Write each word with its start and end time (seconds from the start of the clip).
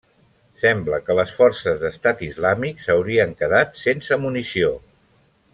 Sembla 0.61 0.99
que 1.09 1.17
les 1.19 1.33
forces 1.41 1.77
d'Estat 1.83 2.25
Islàmic 2.29 2.83
s'haurien 2.87 3.39
quedat 3.43 3.81
sense 3.85 4.23
munició. 4.27 4.77